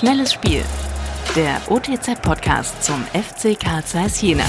[0.00, 0.64] Schnelles Spiel.
[1.36, 4.46] Der OTZ-Podcast zum FC Karl Zeiss Jena.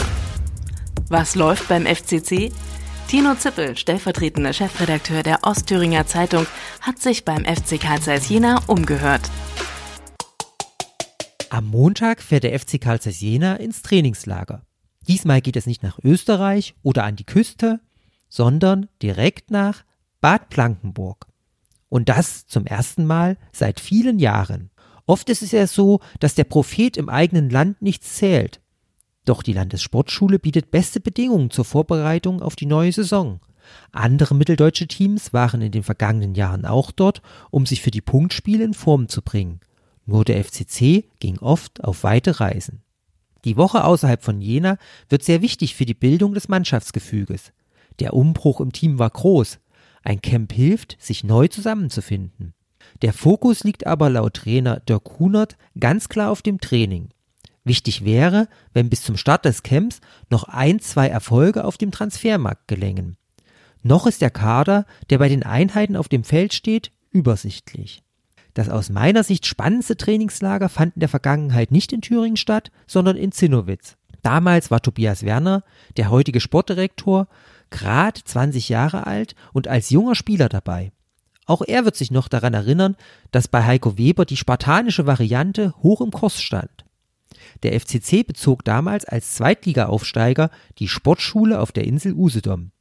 [1.09, 2.53] Was läuft beim FCC?
[3.09, 6.45] Tino Zippel, stellvertretender Chefredakteur der Ostthüringer Zeitung,
[6.79, 9.29] hat sich beim FC Karl Zeiss Jena umgehört.
[11.49, 14.65] Am Montag fährt der FC Karl Zeiss Jena ins Trainingslager.
[15.09, 17.81] Diesmal geht es nicht nach Österreich oder an die Küste,
[18.29, 19.83] sondern direkt nach
[20.21, 21.27] Bad Blankenburg.
[21.89, 24.70] Und das zum ersten Mal seit vielen Jahren.
[25.11, 28.61] Oft ist es ja so, dass der Prophet im eigenen Land nichts zählt.
[29.25, 33.41] Doch die Landessportschule bietet beste Bedingungen zur Vorbereitung auf die neue Saison.
[33.91, 38.63] Andere mitteldeutsche Teams waren in den vergangenen Jahren auch dort, um sich für die Punktspiele
[38.63, 39.59] in Form zu bringen.
[40.05, 42.81] Nur der FCC ging oft auf weite Reisen.
[43.43, 44.77] Die Woche außerhalb von Jena
[45.09, 47.51] wird sehr wichtig für die Bildung des Mannschaftsgefüges.
[47.99, 49.59] Der Umbruch im Team war groß.
[50.03, 52.53] Ein Camp hilft, sich neu zusammenzufinden.
[53.01, 57.09] Der Fokus liegt aber laut Trainer Dirk Kunert ganz klar auf dem Training.
[57.63, 62.67] Wichtig wäre, wenn bis zum Start des Camps noch ein, zwei Erfolge auf dem Transfermarkt
[62.67, 63.17] gelängen.
[63.83, 68.03] Noch ist der Kader, der bei den Einheiten auf dem Feld steht, übersichtlich.
[68.53, 73.15] Das aus meiner Sicht spannendste Trainingslager fand in der Vergangenheit nicht in Thüringen statt, sondern
[73.15, 73.95] in Zinnowitz.
[74.23, 75.63] Damals war Tobias Werner,
[75.97, 77.27] der heutige Sportdirektor,
[77.69, 80.91] gerade 20 Jahre alt und als junger Spieler dabei.
[81.45, 82.95] Auch er wird sich noch daran erinnern,
[83.31, 86.85] dass bei Heiko Weber die spartanische Variante hoch im Kurs stand.
[87.63, 92.71] Der FCC bezog damals als Zweitligaaufsteiger die Sportschule auf der Insel Usedom.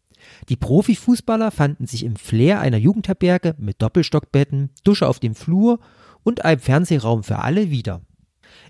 [0.48, 5.80] Die Profifußballer fanden sich im Flair einer Jugendherberge mit Doppelstockbetten, Dusche auf dem Flur
[6.22, 8.02] und einem Fernsehraum für alle wieder.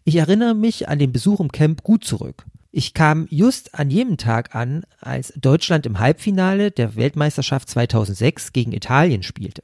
[0.05, 2.47] Ich erinnere mich an den Besuch im Camp gut zurück.
[2.73, 8.73] Ich kam just an jenem Tag an, als Deutschland im Halbfinale der Weltmeisterschaft 2006 gegen
[8.73, 9.63] Italien spielte.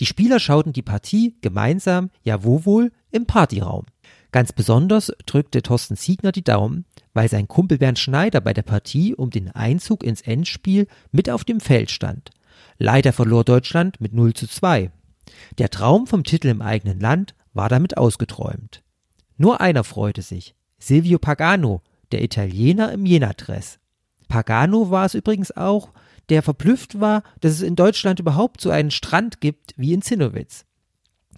[0.00, 3.86] Die Spieler schauten die Partie gemeinsam, ja wo wohl, im Partyraum.
[4.30, 9.14] Ganz besonders drückte Thorsten Siegner die Daumen, weil sein Kumpel Bernd Schneider bei der Partie
[9.14, 12.30] um den Einzug ins Endspiel mit auf dem Feld stand.
[12.78, 14.90] Leider verlor Deutschland mit 0 zu 2.
[15.58, 18.82] Der Traum vom Titel im eigenen Land war damit ausgeträumt.
[19.36, 21.82] Nur einer freute sich, Silvio Pagano,
[22.12, 23.78] der Italiener im Jena-Dress.
[24.28, 25.90] Pagano war es übrigens auch,
[26.28, 30.66] der verblüfft war, dass es in Deutschland überhaupt so einen Strand gibt wie in Zinnowitz.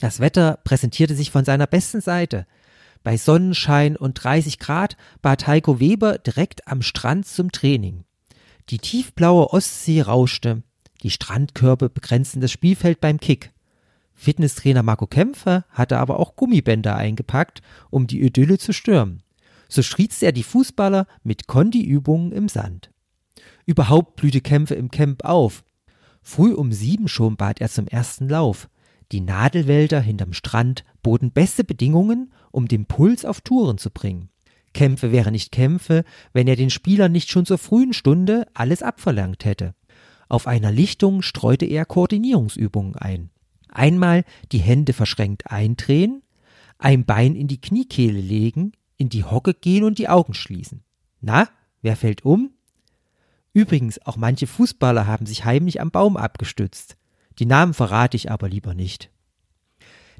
[0.00, 2.46] Das Wetter präsentierte sich von seiner besten Seite.
[3.02, 8.04] Bei Sonnenschein und 30 Grad bat Heiko Weber direkt am Strand zum Training.
[8.68, 10.62] Die tiefblaue Ostsee rauschte,
[11.02, 13.52] die Strandkörbe begrenzten das Spielfeld beim Kick.
[14.14, 19.22] Fitnesstrainer Marco Kämpfer hatte aber auch Gummibänder eingepackt, um die Idylle zu stürmen.
[19.70, 22.91] So schriezte er die Fußballer mit Kondiübungen im Sand.
[23.64, 25.64] Überhaupt blühte Kämpfe im Camp auf.
[26.22, 28.69] Früh um sieben schon bat er zum ersten Lauf.
[29.12, 34.28] Die Nadelwälder hinterm Strand boten beste Bedingungen, um den Puls auf Touren zu bringen.
[34.75, 39.44] Kämpfe wären nicht Kämpfe, wenn er den Spielern nicht schon zur frühen Stunde alles abverlangt
[39.44, 39.75] hätte.
[40.28, 43.31] Auf einer Lichtung streute er Koordinierungsübungen ein.
[43.69, 46.22] Einmal die Hände verschränkt eindrehen,
[46.78, 50.84] ein Bein in die Kniekehle legen, in die Hocke gehen und die Augen schließen.
[51.22, 51.49] Na,
[51.81, 52.50] wer fällt um?
[53.55, 56.99] Übrigens, auch manche Fußballer haben sich heimlich am Baum abgestützt.
[57.38, 59.11] Die Namen verrate ich aber lieber nicht.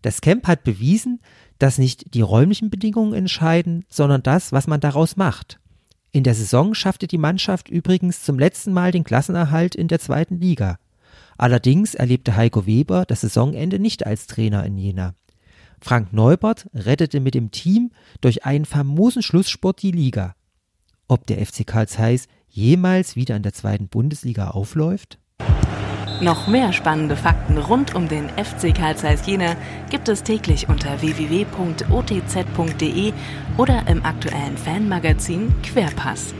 [0.01, 1.21] Das Camp hat bewiesen,
[1.59, 5.61] dass nicht die räumlichen Bedingungen entscheiden, sondern das, was man daraus macht.
[6.11, 10.41] In der Saison schaffte die Mannschaft übrigens zum letzten Mal den Klassenerhalt in der zweiten
[10.41, 10.79] Liga.
[11.37, 15.15] Allerdings erlebte Heiko Weber das Saisonende nicht als Trainer in Jena.
[15.81, 20.35] Frank Neubert rettete mit dem Team durch einen famosen Schlusssport die Liga.
[21.09, 25.19] Ob der FC Karl Zeiss jemals wieder in der zweiten Bundesliga aufläuft?
[26.21, 29.57] Noch mehr spannende Fakten rund um den FC Karl Zeiss Jena
[29.89, 31.53] gibt es täglich unter www.otz.de
[33.57, 36.35] oder im aktuellen Fanmagazin Querpass.